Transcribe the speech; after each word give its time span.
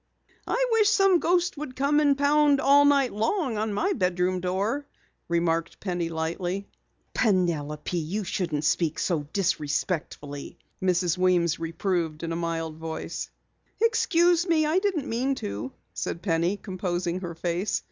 "I 0.47 0.65
wish 0.71 0.89
some 0.89 1.19
ghost 1.19 1.57
would 1.57 1.75
come 1.75 1.99
and 1.99 2.17
pound 2.17 2.59
all 2.59 2.85
night 2.85 3.13
long 3.13 3.59
on 3.59 3.71
my 3.71 3.93
bedroom 3.93 4.39
door," 4.39 4.87
remarked 5.27 5.79
Penny 5.79 6.09
lightly. 6.09 6.67
"Penelope, 7.13 7.95
you 7.95 8.23
shouldn't 8.23 8.63
speak 8.63 8.97
so 8.97 9.27
disrespectfully," 9.31 10.57
Mrs. 10.81 11.19
Weems 11.19 11.59
reproved 11.59 12.23
in 12.23 12.31
a 12.31 12.35
mild 12.35 12.77
voice. 12.77 13.29
"Excuse 13.79 14.47
me, 14.47 14.65
I 14.65 14.79
didn't 14.79 15.05
mean 15.07 15.35
to," 15.35 15.71
said 15.93 16.23
Penny, 16.23 16.57
composing 16.57 17.19
her 17.19 17.35
face. 17.35 17.79